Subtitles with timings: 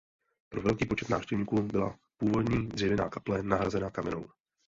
[0.49, 4.29] Pro velký počet návštěvníků byla původní dřevěná kaple nahrazena kamennou.